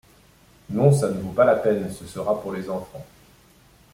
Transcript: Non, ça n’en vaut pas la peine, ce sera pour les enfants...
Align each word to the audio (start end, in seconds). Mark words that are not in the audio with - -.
Non, 0.71 0.91
ça 0.91 1.11
n’en 1.11 1.19
vaut 1.19 1.29
pas 1.31 1.45
la 1.45 1.57
peine, 1.57 1.93
ce 1.93 2.07
sera 2.07 2.41
pour 2.41 2.53
les 2.53 2.71
enfants... 2.71 3.05